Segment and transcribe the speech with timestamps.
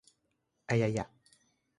[0.69, 1.07] อะไยอ่ะ